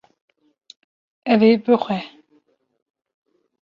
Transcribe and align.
Ew 1.31 1.41
ê 1.49 1.53
bixwe 1.63 1.99